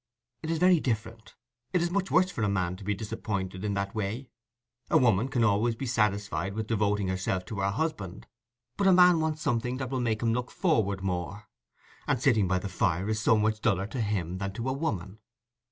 [0.41, 3.93] "It is very different—it is much worse for a man to be disappointed in that
[3.93, 4.31] way:
[4.89, 8.25] a woman can always be satisfied with devoting herself to her husband,
[8.77, 12.67] but a man wants something that will make him look forward more—and sitting by the
[12.67, 15.19] fire is so much duller to him than to a woman."